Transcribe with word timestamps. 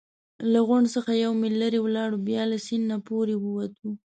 له 0.51 0.59
غونډ 0.67 0.87
څخه 0.95 1.11
یو 1.23 1.31
میل 1.39 1.55
لرې 1.63 1.79
ولاړو، 1.83 2.17
بیا 2.27 2.43
له 2.51 2.57
سیند 2.65 2.85
نه 2.91 2.97
پورې 3.07 3.35
ووتو. 3.39 3.89